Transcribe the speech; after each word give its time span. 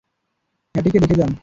হ্যাটিকে 0.75 0.99
দেখে 0.99 1.15
যান! 1.15 1.31